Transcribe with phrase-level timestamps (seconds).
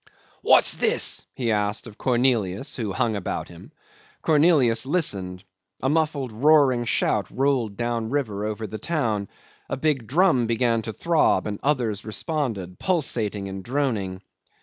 [0.41, 3.71] "What's this?" he asked of Cornelius, who hung about him.
[4.23, 5.43] Cornelius listened.
[5.83, 9.29] A muffled roaring shout rolled down river over the town;
[9.69, 14.23] a big drum began to throb, and others responded, pulsating and droning.